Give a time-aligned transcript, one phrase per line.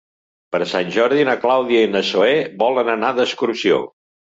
[0.53, 2.33] Per Sant Jordi na Clàudia i na Zoè
[2.65, 3.81] volen anar d'excursió.